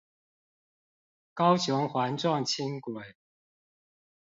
[1.35, 3.13] 高雄環狀輕軌